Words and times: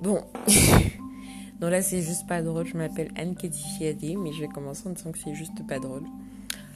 Bon. 0.00 0.20
non, 1.60 1.68
là, 1.68 1.82
c'est 1.82 2.02
juste 2.02 2.26
pas 2.26 2.42
drôle. 2.42 2.66
Je 2.66 2.76
m'appelle 2.76 3.10
Anne 3.16 3.36
Ketichiadé, 3.36 4.16
mais 4.16 4.32
je 4.32 4.40
vais 4.40 4.48
commencer 4.48 4.88
en 4.88 4.90
disant 4.90 5.12
que 5.12 5.18
c'est 5.18 5.34
juste 5.34 5.66
pas 5.66 5.78
drôle. 5.78 6.04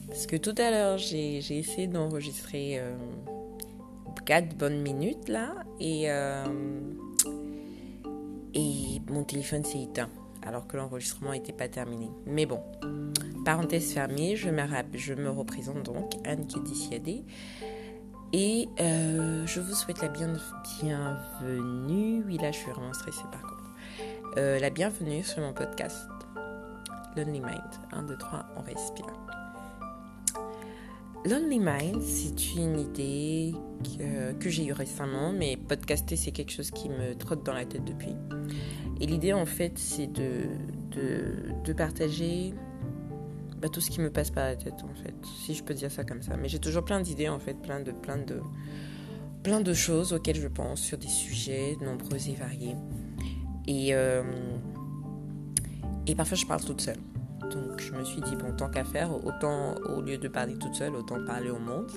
Parce 0.07 0.25
que 0.25 0.37
tout 0.37 0.55
à 0.57 0.71
l'heure, 0.71 0.97
j'ai 0.97 1.37
essayé 1.37 1.87
d'enregistrer 1.87 2.79
euh, 2.79 2.95
4 4.25 4.55
bonnes 4.57 4.81
minutes, 4.81 5.29
là. 5.29 5.55
Et, 5.79 6.09
euh, 6.09 6.45
et 8.53 9.01
mon 9.09 9.23
téléphone 9.23 9.63
s'est 9.63 9.83
éteint. 9.83 10.09
Alors 10.45 10.67
que 10.67 10.77
l'enregistrement 10.77 11.31
n'était 11.31 11.53
pas 11.53 11.67
terminé. 11.67 12.09
Mais 12.25 12.45
bon, 12.45 12.61
parenthèse 13.43 13.93
fermée, 13.93 14.35
je 14.35 14.49
me, 14.49 15.29
représente 15.29 15.83
donc, 15.83 16.11
Anne 16.25 16.47
Kedichiadé. 16.47 17.23
Et 18.33 18.67
euh, 18.81 19.45
je 19.45 19.61
vous 19.61 19.73
souhaite 19.73 20.01
la 20.01 20.09
bienvenue. 20.09 20.41
Oui, 22.25 22.37
là, 22.37 22.51
je 22.51 22.57
suis 22.57 22.71
vraiment 22.71 22.91
stressée 22.93 23.23
par 23.31 23.41
contre. 23.41 23.63
Euh, 24.35 24.59
la 24.59 24.69
bienvenue 24.69 25.23
sur 25.23 25.41
mon 25.41 25.53
podcast 25.53 26.09
Lonely 27.15 27.39
Mind. 27.39 27.61
1, 27.93 28.03
2, 28.03 28.17
3, 28.17 28.45
on 28.57 28.61
respire. 28.61 29.05
Lonely 31.25 31.59
Mind, 31.59 32.01
c'est 32.01 32.55
une 32.55 32.79
idée 32.79 33.55
que, 34.39 34.49
j'ai 34.49 34.65
eue 34.65 34.73
récemment, 34.73 35.31
mais 35.31 35.55
podcaster, 35.55 36.17
c'est 36.17 36.31
quelque 36.31 36.51
chose 36.51 36.71
qui 36.71 36.89
me 36.89 37.15
trotte 37.15 37.45
dans 37.45 37.53
la 37.53 37.65
tête 37.65 37.85
depuis. 37.85 38.15
Et 38.99 39.05
l'idée, 39.05 39.31
en 39.31 39.45
fait, 39.45 39.77
c'est 39.77 40.07
de 40.11 41.73
partager 41.73 42.53
bah, 43.59 43.69
tout 43.69 43.81
ce 43.81 43.89
qui 43.89 44.01
me 44.01 44.11
passe 44.11 44.29
par 44.29 44.45
la 44.45 44.55
tête 44.55 44.83
en 44.83 44.93
fait, 44.93 45.15
si 45.43 45.55
je 45.55 45.63
peux 45.63 45.73
dire 45.73 45.91
ça 45.91 46.03
comme 46.03 46.21
ça. 46.21 46.37
Mais 46.37 46.47
j'ai 46.47 46.59
toujours 46.59 46.85
plein 46.85 47.01
d'idées 47.01 47.29
en 47.29 47.39
fait, 47.39 47.55
plein 47.55 47.79
de, 47.79 47.91
plein 47.91 48.17
de, 48.17 48.41
plein 49.43 49.61
de 49.61 49.73
choses 49.73 50.13
auxquelles 50.13 50.39
je 50.39 50.47
pense 50.47 50.81
sur 50.81 50.97
des 50.97 51.07
sujets 51.07 51.75
nombreux 51.81 52.29
et 52.29 52.35
variés. 52.35 52.75
Et, 53.67 53.93
euh, 53.93 54.23
et 56.05 56.15
parfois 56.15 56.37
je 56.37 56.45
parle 56.45 56.63
toute 56.63 56.81
seule. 56.81 56.99
Donc 57.51 57.79
je 57.79 57.93
me 57.93 58.03
suis 58.03 58.21
dit, 58.21 58.35
bon, 58.35 58.55
tant 58.55 58.69
qu'à 58.69 58.83
faire, 58.83 59.11
autant 59.25 59.75
au 59.95 60.01
lieu 60.01 60.17
de 60.17 60.27
parler 60.27 60.57
toute 60.57 60.75
seule, 60.75 60.95
autant 60.95 61.23
parler 61.25 61.49
au 61.49 61.59
monde. 61.59 61.91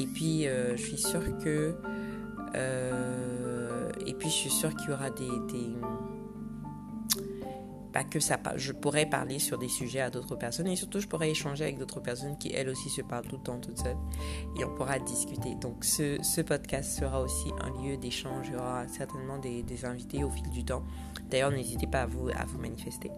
Et 0.00 0.06
puis 0.06 0.46
euh, 0.46 0.76
je 0.76 0.82
suis 0.82 0.98
sûre 0.98 1.38
que... 1.38 1.74
Euh, 2.54 3.90
et 4.06 4.14
puis 4.14 4.28
je 4.28 4.34
suis 4.34 4.50
sûre 4.50 4.74
qu'il 4.74 4.90
y 4.90 4.92
aura 4.92 5.10
des, 5.10 5.28
des 5.50 5.74
pas 7.92 8.04
que 8.04 8.20
ça, 8.20 8.38
je 8.56 8.72
pourrais 8.72 9.06
parler 9.06 9.38
sur 9.38 9.58
des 9.58 9.68
sujets 9.68 10.00
à 10.00 10.10
d'autres 10.10 10.36
personnes 10.36 10.66
et 10.66 10.76
surtout 10.76 11.00
je 11.00 11.06
pourrais 11.06 11.30
échanger 11.30 11.64
avec 11.64 11.78
d'autres 11.78 12.00
personnes 12.00 12.38
qui 12.38 12.52
elles 12.52 12.68
aussi 12.68 12.88
se 12.88 13.02
parlent 13.02 13.26
tout 13.26 13.36
le 13.36 13.42
temps 13.42 13.58
toutes 13.58 13.78
seules 13.78 13.96
et 14.58 14.64
on 14.64 14.74
pourra 14.74 14.98
discuter. 14.98 15.54
Donc 15.56 15.84
ce, 15.84 16.40
podcast 16.42 16.98
sera 16.98 17.20
aussi 17.20 17.50
un 17.60 17.70
lieu 17.82 17.96
d'échange, 17.96 18.48
il 18.48 18.54
y 18.54 18.56
aura 18.56 18.88
certainement 18.88 19.38
des, 19.38 19.84
invités 19.84 20.24
au 20.24 20.30
fil 20.30 20.48
du 20.50 20.64
temps. 20.64 20.82
D'ailleurs 21.30 21.50
n'hésitez 21.50 21.86
pas 21.86 22.02
à 22.02 22.06
vous, 22.06 22.28
à 22.28 22.44
vous 22.46 22.58
manifester. 22.58 23.10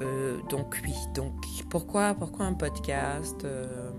Euh, 0.00 0.40
donc 0.48 0.80
oui, 0.84 0.94
donc 1.14 1.34
pourquoi, 1.68 2.14
pourquoi 2.14 2.46
un 2.46 2.54
podcast 2.54 3.44
euh, 3.44 3.90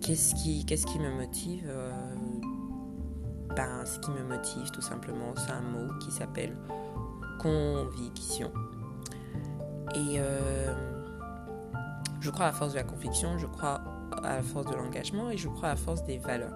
Qu'est-ce 0.00 0.34
qui, 0.34 0.64
qui 0.64 0.98
me 0.98 1.10
motive 1.14 1.64
euh, 1.68 1.92
ben, 3.54 3.84
Ce 3.84 3.98
qui 4.00 4.10
me 4.10 4.24
motive 4.24 4.70
tout 4.72 4.82
simplement, 4.82 5.32
c'est 5.36 5.52
un 5.52 5.60
mot 5.60 5.92
qui 6.00 6.10
s'appelle 6.10 6.56
conviction. 7.42 8.52
Et 9.94 10.18
euh, 10.18 10.72
je 12.20 12.30
crois 12.30 12.46
à 12.46 12.48
la 12.48 12.54
force 12.54 12.72
de 12.72 12.78
la 12.78 12.84
conviction, 12.84 13.36
je 13.38 13.46
crois 13.46 13.80
à 14.22 14.36
la 14.36 14.42
force 14.42 14.66
de 14.66 14.74
l'engagement 14.74 15.30
et 15.30 15.36
je 15.36 15.48
crois 15.48 15.70
à 15.70 15.72
la 15.72 15.76
force 15.76 16.04
des 16.04 16.18
valeurs. 16.18 16.54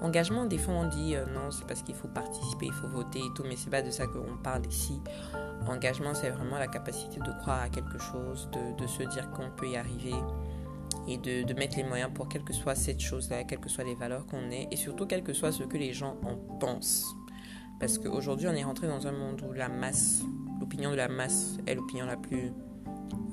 Engagement, 0.00 0.44
des 0.44 0.58
fois 0.58 0.74
on 0.74 0.88
dit 0.88 1.16
euh, 1.16 1.24
non, 1.26 1.50
c'est 1.50 1.66
parce 1.66 1.82
qu'il 1.82 1.94
faut 1.94 2.08
participer, 2.08 2.66
il 2.66 2.72
faut 2.72 2.88
voter 2.88 3.18
et 3.18 3.34
tout, 3.34 3.42
mais 3.46 3.56
c'est 3.56 3.70
pas 3.70 3.82
de 3.82 3.90
ça 3.90 4.06
qu'on 4.06 4.36
parle 4.42 4.66
ici. 4.66 5.00
Engagement, 5.66 6.14
c'est 6.14 6.30
vraiment 6.30 6.58
la 6.58 6.68
capacité 6.68 7.18
de 7.20 7.40
croire 7.40 7.62
à 7.62 7.68
quelque 7.68 7.98
chose, 7.98 8.48
de, 8.78 8.86
se 8.86 9.02
dire 9.04 9.30
qu'on 9.30 9.50
peut 9.50 9.68
y 9.68 9.76
arriver 9.76 10.14
et 11.08 11.16
de, 11.18 11.42
de, 11.42 11.54
mettre 11.54 11.76
les 11.76 11.84
moyens 11.84 12.10
pour 12.14 12.28
quelle 12.28 12.44
que 12.44 12.52
soit 12.52 12.74
cette 12.74 13.00
chose-là, 13.00 13.44
quelles 13.44 13.60
que 13.60 13.68
soient 13.68 13.84
les 13.84 13.94
valeurs 13.94 14.26
qu'on 14.26 14.50
ait 14.50 14.68
et 14.70 14.76
surtout 14.76 15.06
quel 15.06 15.22
que 15.22 15.32
soit 15.32 15.52
ce 15.52 15.64
que 15.64 15.76
les 15.76 15.92
gens 15.92 16.16
en 16.22 16.36
pensent. 16.58 17.14
Parce 17.80 17.98
qu'aujourd'hui, 17.98 18.46
on 18.48 18.52
est 18.52 18.64
rentré 18.64 18.86
dans 18.86 19.06
un 19.06 19.12
monde 19.12 19.42
où 19.42 19.52
la 19.52 19.68
masse, 19.68 20.22
l'opinion 20.60 20.90
de 20.90 20.96
la 20.96 21.08
masse 21.08 21.58
est 21.66 21.74
l'opinion 21.74 22.06
la 22.06 22.16
plus, 22.16 22.52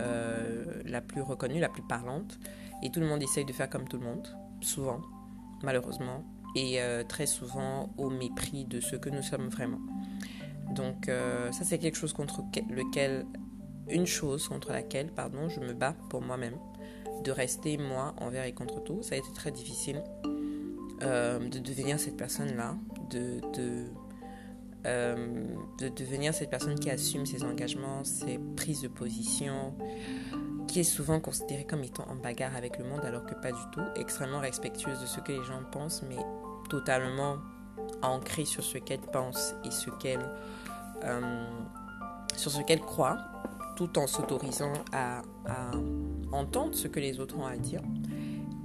euh, 0.02 0.82
la 0.86 1.02
plus 1.02 1.22
reconnue, 1.22 1.60
la 1.60 1.70
plus 1.70 1.84
parlante. 1.84 2.40
Et 2.84 2.90
tout 2.90 3.00
le 3.00 3.08
monde 3.08 3.22
essaye 3.22 3.46
de 3.46 3.54
faire 3.54 3.70
comme 3.70 3.88
tout 3.88 3.98
le 3.98 4.06
monde, 4.06 4.28
souvent, 4.62 5.02
malheureusement. 5.64 6.26
Et 6.56 6.82
euh, 6.82 7.04
très 7.04 7.28
souvent 7.28 7.94
au 7.98 8.10
mépris 8.10 8.66
de 8.66 8.82
ce 8.82 8.96
que 8.96 9.10
nous 9.10 9.22
sommes 9.22 9.48
vraiment. 9.48 9.80
Donc 10.72 11.08
euh, 11.08 11.52
ça, 11.52 11.64
c'est 11.64 11.78
quelque 11.78 11.98
chose 11.98 12.14
contre 12.14 12.42
lequel, 12.70 13.26
une 13.90 14.08
chose 14.08 14.48
contre 14.48 14.72
laquelle, 14.72 15.12
pardon, 15.12 15.48
je 15.50 15.60
me 15.60 15.74
bats 15.74 15.96
pour 16.10 16.22
moi-même. 16.22 16.56
De 17.24 17.32
rester 17.32 17.78
moi 17.78 18.16
envers 18.20 18.46
et 18.46 18.54
contre 18.54 18.84
tout. 18.84 19.04
Ça 19.04 19.14
a 19.16 19.18
été 19.20 19.32
très 19.34 19.52
difficile 19.52 20.04
de 21.02 21.58
devenir 21.58 22.00
cette 22.00 22.16
personne-là, 22.16 22.76
de, 23.10 23.42
de 23.56 23.86
euh, 24.86 25.46
de 25.80 25.90
devenir 25.90 26.34
cette 26.34 26.50
personne 26.50 26.80
qui 26.80 26.90
assume 26.90 27.26
ses 27.26 27.44
engagements, 27.44 28.04
ses 28.04 28.40
prises 28.56 28.82
de 28.82 28.88
position, 28.88 29.76
qui 30.68 30.80
est 30.80 30.84
souvent 30.84 31.20
considérée 31.20 31.66
comme 31.66 31.84
étant 31.84 32.08
en 32.10 32.16
bagarre 32.16 32.56
avec 32.56 32.78
le 32.78 32.86
monde 32.86 33.02
alors 33.04 33.26
que 33.26 33.36
pas 33.36 33.52
du 33.52 33.62
tout, 33.72 33.82
extrêmement 33.96 34.40
respectueuse 34.40 35.00
de 35.00 35.06
ce 35.06 35.20
que 35.20 35.34
les 35.34 35.44
gens 35.44 35.62
pensent, 35.72 36.04
mais 36.08 36.18
totalement 36.70 37.38
ancrée 38.02 38.46
sur 38.46 38.64
ce 38.64 38.78
qu'elle 38.78 39.02
pense 39.02 39.54
et 39.66 39.72
ce 39.72 39.90
qu'elle 39.92 40.26
euh, 41.04 41.46
sur 42.36 42.52
ce 42.52 42.62
qu'elle 42.62 42.80
croit, 42.80 43.18
tout 43.76 44.00
en 44.00 44.08
s'autorisant 44.08 44.74
à, 44.92 45.22
à 45.46 45.72
entendre 46.32 46.74
ce 46.74 46.88
que 46.88 47.00
les 47.00 47.20
autres 47.20 47.38
ont 47.38 47.46
à 47.46 47.58
dire. 47.58 47.82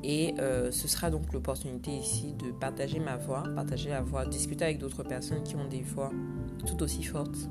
Et 0.02 0.34
euh, 0.38 0.70
ce 0.70 0.88
sera 0.88 1.10
donc 1.10 1.32
l'opportunité 1.32 1.90
ici 1.90 2.34
de 2.34 2.52
partager 2.52 3.00
ma 3.00 3.16
voix, 3.16 3.42
partager 3.54 3.88
la 3.88 4.02
voix, 4.02 4.26
discuter 4.26 4.64
avec 4.64 4.78
d'autres 4.78 5.02
personnes 5.02 5.42
qui 5.42 5.56
ont 5.56 5.66
des 5.66 5.82
voix 5.82 6.10
tout 6.66 6.82
aussi 6.82 7.02
fortes, 7.02 7.48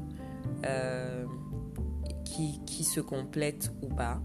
euh, 0.65 1.25
qui, 2.23 2.59
qui, 2.65 2.83
se 2.83 2.99
complètent 2.99 3.71
ou 3.81 3.87
pas, 3.87 4.21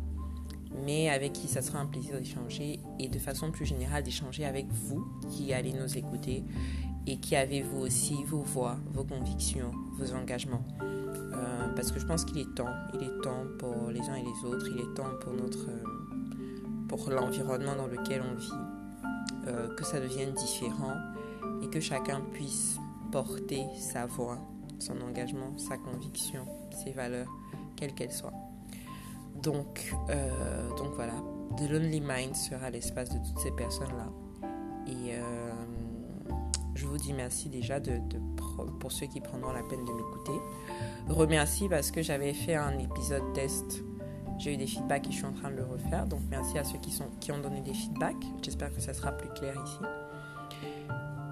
mais 0.85 1.09
avec 1.09 1.33
qui 1.33 1.49
ça 1.49 1.63
sera 1.63 1.81
un 1.81 1.87
plaisir 1.87 2.19
d'échanger 2.19 2.79
et 2.99 3.09
de 3.09 3.19
façon 3.19 3.51
plus 3.51 3.67
générale 3.67 4.03
d'échanger 4.03 4.45
avec 4.45 4.67
vous 4.71 5.05
qui 5.31 5.53
allez 5.53 5.73
nous 5.73 5.99
écouter 5.99 6.45
et 7.07 7.19
qui 7.19 7.35
avez 7.37 7.63
vous 7.63 7.81
aussi 7.81 8.23
vos 8.25 8.43
voix, 8.43 8.77
vos 8.93 9.05
convictions, 9.05 9.73
vos 9.99 10.13
engagements. 10.15 10.63
Euh, 10.81 11.69
parce 11.75 11.91
que 11.91 11.99
je 11.99 12.07
pense 12.07 12.25
qu'il 12.25 12.39
est 12.39 12.55
temps, 12.55 12.75
il 12.95 13.03
est 13.03 13.21
temps 13.23 13.45
pour 13.59 13.91
les 13.91 14.01
uns 14.09 14.17
et 14.17 14.23
les 14.23 14.49
autres, 14.49 14.67
il 14.71 14.81
est 14.81 14.95
temps 14.95 15.11
pour 15.21 15.33
notre 15.33 15.67
pour 16.91 17.09
l'environnement 17.09 17.77
dans 17.77 17.87
lequel 17.87 18.21
on 18.21 18.35
vit, 18.35 18.51
euh, 19.47 19.73
que 19.77 19.85
ça 19.85 20.01
devienne 20.01 20.33
différent 20.33 20.97
et 21.63 21.69
que 21.69 21.79
chacun 21.79 22.21
puisse 22.33 22.81
porter 23.13 23.65
sa 23.79 24.07
voix, 24.07 24.39
son 24.81 25.01
engagement, 25.01 25.57
sa 25.57 25.79
conviction, 25.79 26.45
ses 26.83 26.91
valeurs, 26.91 27.29
quelles 27.77 27.95
qu'elles 27.95 28.11
soient. 28.11 28.35
Donc, 29.41 29.95
euh, 30.11 30.69
donc 30.71 30.89
voilà, 30.97 31.15
The 31.57 31.71
Lonely 31.71 32.01
Mind 32.01 32.35
sera 32.35 32.71
l'espace 32.71 33.11
de 33.11 33.19
toutes 33.19 33.39
ces 33.39 33.53
personnes-là. 33.53 34.09
Et 34.89 35.15
euh, 35.15 35.53
je 36.75 36.87
vous 36.87 36.99
dis 36.99 37.13
merci 37.13 37.49
déjà 37.49 37.79
pour 38.81 38.91
ceux 38.91 39.07
qui 39.07 39.21
prendront 39.21 39.53
la 39.53 39.63
peine 39.63 39.85
de 39.85 39.93
m'écouter. 39.93 40.41
Remercie 41.09 41.69
parce 41.69 41.93
que 41.93 42.03
j'avais 42.03 42.35
fait 42.35 42.57
un 42.57 42.77
épisode 42.81 43.33
test 43.33 43.85
j'ai 44.41 44.55
eu 44.55 44.57
des 44.57 44.67
feedbacks 44.67 45.07
et 45.07 45.13
je 45.13 45.17
suis 45.17 45.27
en 45.27 45.33
train 45.33 45.51
de 45.51 45.57
le 45.57 45.65
refaire. 45.65 46.07
Donc 46.07 46.21
merci 46.31 46.59
à 46.59 46.65
ceux 46.65 46.79
qui, 46.79 46.91
sont, 46.91 47.09
qui 47.21 47.31
ont 47.31 47.39
donné 47.39 47.61
des 47.61 47.75
feedbacks. 47.75 48.25
J'espère 48.43 48.75
que 48.75 48.81
ça 48.81 48.95
sera 48.95 49.13
plus 49.13 49.29
clair 49.29 49.55
ici. 49.65 49.79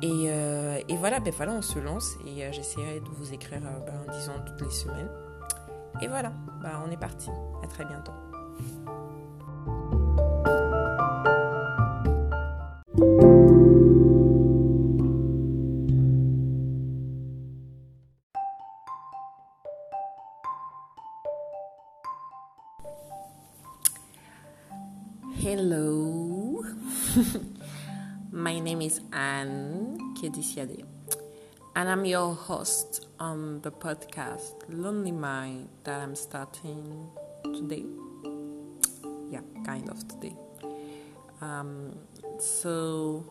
Et, 0.02 0.26
euh, 0.28 0.78
et 0.88 0.96
voilà, 0.96 1.18
ben 1.18 1.32
voilà, 1.36 1.52
on 1.52 1.62
se 1.62 1.78
lance 1.78 2.16
et 2.24 2.44
euh, 2.44 2.52
j'essaierai 2.52 3.00
de 3.00 3.08
vous 3.16 3.32
écrire 3.32 3.62
euh, 3.64 3.80
ben, 3.84 3.94
en 4.06 4.12
disant 4.12 4.34
toutes 4.46 4.60
les 4.60 4.70
semaines. 4.70 5.08
Et 6.00 6.06
voilà, 6.06 6.32
ben, 6.62 6.82
on 6.86 6.90
est 6.90 6.96
parti. 6.96 7.30
À 7.64 7.66
très 7.66 7.84
bientôt. 7.84 8.12
Hello, 25.40 26.64
my 28.32 28.58
name 28.58 28.82
is 28.82 29.00
Anne 29.12 30.14
Kedisiade, 30.14 30.84
and 31.74 31.88
I'm 31.88 32.04
your 32.04 32.34
host 32.34 33.06
on 33.20 33.60
the 33.62 33.70
podcast 33.70 34.54
Lonely 34.68 35.12
Mind 35.12 35.68
that 35.84 36.00
I'm 36.00 36.14
starting 36.14 37.08
today. 37.44 37.84
Yeah, 39.30 39.40
kind 39.64 39.88
of 39.88 40.06
today. 40.08 40.36
Um, 41.40 41.96
so, 42.38 43.24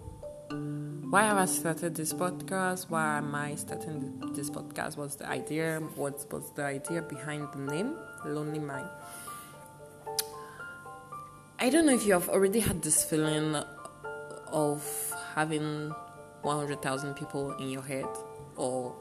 why 1.09 1.23
have 1.23 1.37
I 1.37 1.45
started 1.45 1.93
this 1.95 2.13
podcast? 2.13 2.89
Why 2.89 3.17
am 3.17 3.35
I 3.35 3.55
starting 3.55 4.33
this 4.33 4.49
podcast? 4.49 4.97
What's 4.97 5.15
the 5.15 5.27
idea? 5.27 5.81
What's, 5.95 6.25
what's 6.29 6.51
the 6.51 6.63
idea 6.63 7.01
behind 7.01 7.47
the 7.53 7.59
name? 7.59 7.95
Lonely 8.25 8.59
Mind. 8.59 8.89
I 11.67 11.69
don't 11.69 11.85
know 11.85 11.93
if 11.93 12.05
you 12.05 12.13
have 12.13 12.29
already 12.29 12.61
had 12.61 12.81
this 12.81 13.03
feeling 13.03 13.53
of 14.53 15.13
having 15.35 15.93
100,000 16.41 17.13
people 17.13 17.57
in 17.57 17.69
your 17.69 17.81
head 17.81 18.05
or 18.55 18.95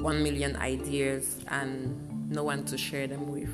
1 0.00 0.22
million 0.22 0.54
ideas 0.56 1.42
and 1.48 2.28
no 2.30 2.44
one 2.44 2.66
to 2.66 2.76
share 2.76 3.06
them 3.06 3.32
with. 3.32 3.48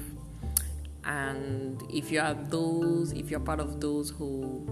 And 1.05 1.81
if 1.91 2.11
you 2.11 2.19
are 2.19 2.35
those, 2.35 3.13
if 3.13 3.31
you're 3.31 3.39
part 3.39 3.61
of 3.61 3.81
those 3.81 4.11
who 4.11 4.69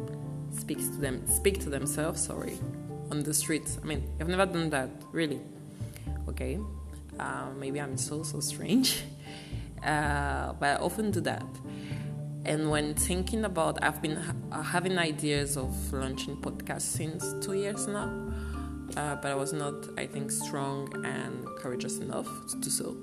speaks 0.50 0.88
to 0.88 0.96
them, 0.96 1.24
speak 1.28 1.60
to 1.60 1.70
themselves, 1.70 2.20
sorry, 2.20 2.58
on 3.12 3.22
the 3.22 3.32
streets. 3.32 3.78
I 3.80 3.86
mean, 3.86 4.02
I've 4.18 4.26
never 4.26 4.46
done 4.46 4.70
that, 4.70 4.90
really. 5.12 5.40
Okay, 6.28 6.58
uh, 7.20 7.50
maybe 7.56 7.80
I'm 7.80 7.96
so 7.96 8.24
so 8.24 8.40
strange, 8.40 9.04
uh, 9.84 10.54
but 10.54 10.66
I 10.66 10.76
often 10.82 11.12
do 11.12 11.20
that. 11.20 11.46
And 12.48 12.70
when 12.70 12.94
thinking 12.94 13.44
about, 13.44 13.84
I've 13.84 14.00
been 14.00 14.16
ha- 14.16 14.62
having 14.62 14.96
ideas 14.96 15.58
of 15.58 15.92
launching 15.92 16.34
podcasts 16.38 16.80
since 16.80 17.34
two 17.44 17.52
years 17.52 17.86
now, 17.86 18.10
uh, 18.96 19.16
but 19.16 19.30
I 19.30 19.34
was 19.34 19.52
not, 19.52 19.74
I 19.98 20.06
think, 20.06 20.30
strong 20.30 20.88
and 21.04 21.44
courageous 21.58 21.98
enough 21.98 22.26
to 22.48 22.56
do 22.56 22.70
so. 22.70 22.96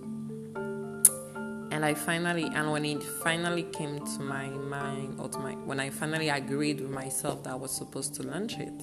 And 1.70 1.86
I 1.86 1.94
finally, 1.94 2.46
and 2.56 2.72
when 2.72 2.86
it 2.86 3.04
finally 3.04 3.64
came 3.64 4.00
to 4.00 4.20
my 4.20 4.48
mind, 4.48 5.20
or 5.20 5.30
to 5.30 5.38
my, 5.38 5.52
when 5.52 5.80
I 5.80 5.92
finally 5.92 6.30
agreed 6.30 6.82
with 6.82 6.90
myself 6.90 7.44
that 7.44 7.52
I 7.52 7.56
was 7.56 7.70
supposed 7.70 8.16
to 8.16 8.24
launch 8.24 8.58
it, 8.58 8.82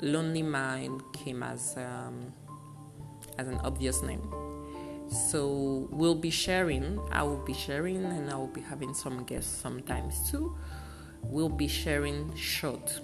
Lonely 0.00 0.42
Mind 0.42 1.02
came 1.12 1.42
as 1.42 1.76
um, 1.76 2.32
as 3.36 3.48
an 3.48 3.60
obvious 3.64 4.00
name. 4.02 4.47
So 5.10 5.88
we'll 5.90 6.14
be 6.14 6.30
sharing. 6.30 7.00
I 7.10 7.22
will 7.22 7.44
be 7.44 7.54
sharing, 7.54 8.04
and 8.04 8.30
I 8.30 8.36
will 8.36 8.46
be 8.46 8.60
having 8.60 8.94
some 8.94 9.24
guests 9.24 9.56
sometimes 9.60 10.30
too. 10.30 10.56
We'll 11.22 11.48
be 11.48 11.68
sharing 11.68 12.34
short, 12.36 13.00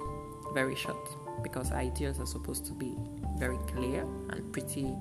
very 0.52 0.76
short, 0.76 1.08
because 1.42 1.72
ideas 1.72 2.20
are 2.20 2.26
supposed 2.26 2.66
to 2.66 2.72
be 2.72 2.94
very 3.38 3.58
clear 3.66 4.06
and 4.30 4.52
pretty 4.52 4.94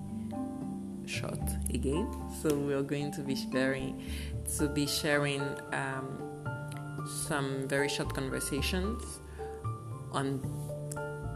short 1.06 1.40
again. 1.74 2.10
So 2.42 2.56
we're 2.58 2.84
going 2.84 3.12
to 3.14 3.22
be 3.22 3.36
sharing 3.36 4.02
to 4.58 4.68
be 4.68 4.88
sharing 4.88 5.42
um, 5.74 6.08
some 7.28 7.68
very 7.68 7.90
short 7.90 8.14
conversations 8.14 9.20
on 10.12 10.42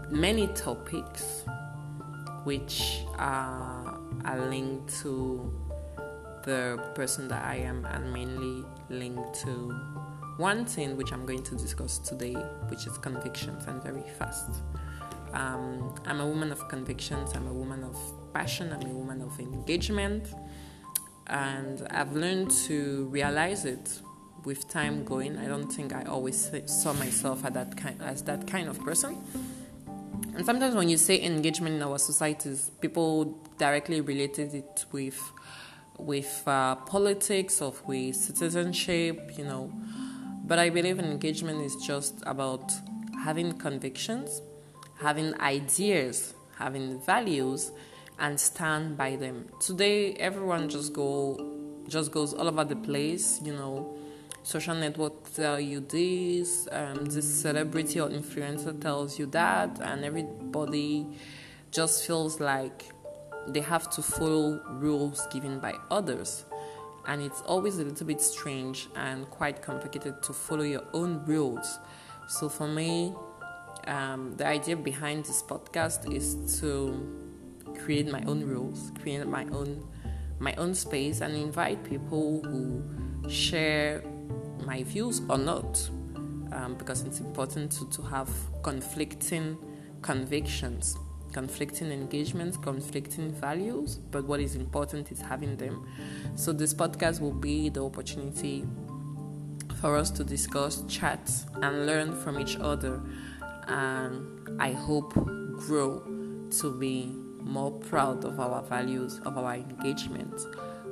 many 0.10 0.48
topics 0.48 1.44
which 2.44 3.00
are, 3.18 4.00
are 4.28 4.50
linked 4.50 5.02
to 5.02 5.52
the 6.44 6.80
person 6.96 7.28
that 7.30 7.44
I 7.44 7.56
am 7.56 7.86
and 7.86 8.12
mainly 8.12 8.66
linked 8.90 9.42
to 9.42 9.74
one 10.38 10.66
thing 10.66 10.96
which 10.96 11.12
I'm 11.12 11.26
going 11.26 11.44
to 11.44 11.56
discuss 11.56 11.98
today, 11.98 12.34
which 12.70 12.86
is 12.86 12.98
convictions 12.98 13.66
and 13.68 13.82
very 13.82 14.04
fast. 14.20 14.50
Um, 15.34 15.96
I'm 16.06 16.22
a 16.22 16.28
woman 16.28 16.52
of 16.52 16.68
convictions, 16.70 17.32
I'm 17.36 17.48
a 17.48 17.54
woman 17.54 17.84
of 17.84 17.98
passion, 18.34 18.72
I'm 18.72 18.90
a 18.90 18.94
woman 18.94 19.22
of 19.22 19.40
engagement, 19.40 20.30
and 21.28 21.86
I've 21.90 22.14
learned 22.14 22.52
to 22.68 23.08
realize 23.12 23.66
it 23.66 24.02
with 24.46 24.70
time 24.70 25.04
going. 25.04 25.38
I 25.38 25.48
don't 25.48 25.70
think 25.70 25.94
I 25.94 26.04
always 26.04 26.52
saw 26.66 26.94
myself 26.94 27.42
that 27.42 27.76
kind, 27.76 28.02
as 28.02 28.24
that 28.24 28.48
kind 28.48 28.70
of 28.70 28.80
person 28.80 29.18
and 30.38 30.46
sometimes 30.46 30.76
when 30.76 30.88
you 30.88 30.98
say 30.98 31.20
engagement 31.24 31.78
in 31.78 31.82
our 31.82 31.98
societies, 31.98 32.70
people 32.80 33.40
directly 33.58 34.02
related 34.02 34.54
it 34.54 34.86
with 34.92 35.20
with 35.98 36.44
uh, 36.46 36.76
politics 36.76 37.60
or 37.60 37.74
with 37.88 38.16
citizenship, 38.16 39.32
you 39.36 39.44
know. 39.44 39.72
But 40.46 40.60
I 40.60 40.70
believe 40.70 41.00
engagement 41.00 41.64
is 41.64 41.76
just 41.78 42.22
about 42.28 42.72
having 43.24 43.54
convictions, 43.54 44.44
having 45.02 45.34
ideas, 45.42 46.36
having 46.60 47.02
values, 47.02 47.72
and 48.20 48.40
stand 48.40 48.96
by 48.96 49.16
them. 49.16 49.50
Today, 49.60 50.14
everyone 50.18 50.70
just 50.70 50.94
go 50.94 51.84
just 51.88 52.12
goes 52.12 52.36
all 52.36 52.48
over 52.48 52.64
the 52.64 52.76
place, 52.76 53.42
you 53.44 53.54
know 53.54 53.98
social 54.48 54.76
network 54.76 55.34
tell 55.34 55.60
you 55.60 55.82
this, 55.82 56.70
um, 56.72 57.04
this 57.04 57.42
celebrity 57.42 58.00
or 58.00 58.08
influencer 58.08 58.80
tells 58.80 59.20
you 59.20 59.26
that, 59.26 59.78
and 59.82 60.06
everybody 60.06 61.06
just 61.70 62.08
feels 62.08 62.40
like 62.40 62.86
they 63.50 63.60
have 63.60 63.90
to 63.90 64.02
follow 64.02 64.62
rules 64.70 65.28
given 65.34 65.60
by 65.60 65.74
others. 65.92 66.46
And 67.08 67.22
it's 67.22 67.42
always 67.42 67.78
a 67.80 67.84
little 67.84 68.08
bit 68.08 68.22
strange 68.22 68.88
and 68.96 69.30
quite 69.30 69.62
complicated 69.62 70.24
to 70.24 70.32
follow 70.32 70.64
your 70.64 70.86
own 70.94 71.26
rules. 71.26 71.80
So, 72.30 72.48
for 72.48 72.70
me, 72.70 73.14
um, 73.86 74.34
the 74.38 74.48
idea 74.48 74.78
behind 74.78 75.26
this 75.26 75.44
podcast 75.44 76.14
is 76.14 76.60
to 76.62 77.76
create 77.84 78.10
my 78.10 78.24
own 78.24 78.46
rules, 78.46 78.94
create 79.02 79.28
my 79.28 79.44
own 79.52 79.86
my 80.40 80.54
own 80.56 80.74
space, 80.74 81.20
and 81.20 81.36
invite 81.36 81.84
people 81.84 82.42
who 82.44 83.30
share 83.30 84.04
my 84.68 84.84
views 84.84 85.22
or 85.30 85.38
not, 85.38 85.90
um, 86.52 86.76
because 86.78 87.04
it's 87.04 87.22
important 87.22 87.72
to, 87.72 87.90
to 87.90 88.02
have 88.02 88.30
conflicting 88.62 89.58
convictions, 90.02 90.98
conflicting 91.32 91.90
engagements, 91.90 92.58
conflicting 92.58 93.32
values, 93.32 93.96
but 94.12 94.26
what 94.26 94.42
is 94.42 94.56
important 94.56 95.10
is 95.12 95.22
having 95.22 95.56
them. 95.56 95.88
So, 96.36 96.52
this 96.52 96.74
podcast 96.74 97.22
will 97.22 97.32
be 97.32 97.70
the 97.70 97.84
opportunity 97.84 98.66
for 99.80 99.96
us 99.96 100.12
to 100.12 100.24
discuss, 100.24 100.84
chat, 100.90 101.32
and 101.62 101.86
learn 101.86 102.14
from 102.14 102.38
each 102.38 102.58
other, 102.58 103.02
and 103.68 104.62
I 104.62 104.74
hope 104.74 105.14
grow 105.14 106.04
to 106.60 106.78
be 106.78 107.16
more 107.42 107.72
proud 107.72 108.26
of 108.26 108.40
our 108.40 108.62
values, 108.64 109.22
of 109.26 109.38
our 109.38 109.56
engagement, 109.56 110.42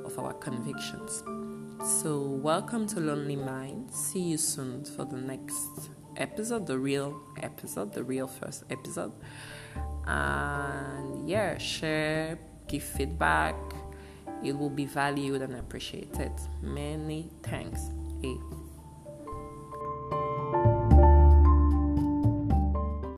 of 0.04 0.18
our 0.18 0.32
convictions. 0.32 1.22
So, 1.86 2.18
welcome 2.18 2.88
to 2.88 2.98
Lonely 2.98 3.36
Mind. 3.36 3.92
See 3.92 4.18
you 4.18 4.38
soon 4.38 4.84
for 4.84 5.04
the 5.04 5.18
next 5.18 5.90
episode, 6.16 6.66
the 6.66 6.76
real 6.76 7.22
episode, 7.40 7.92
the 7.92 8.02
real 8.02 8.26
first 8.26 8.64
episode. 8.70 9.12
And 10.04 11.28
yeah, 11.28 11.58
share, 11.58 12.40
give 12.66 12.82
feedback. 12.82 13.54
It 14.42 14.58
will 14.58 14.68
be 14.68 14.86
valued 14.86 15.42
and 15.42 15.54
appreciated. 15.54 16.32
Many 16.60 17.30
thanks. 17.44 17.80
Hey. 18.20 18.36